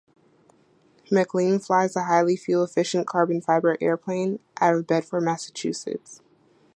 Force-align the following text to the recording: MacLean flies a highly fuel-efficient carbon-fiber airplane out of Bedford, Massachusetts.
MacLean 1.11 1.59
flies 1.59 1.95
a 1.95 2.05
highly 2.05 2.35
fuel-efficient 2.35 3.05
carbon-fiber 3.05 3.77
airplane 3.79 4.39
out 4.59 4.73
of 4.73 4.87
Bedford, 4.87 5.21
Massachusetts. 5.21 6.23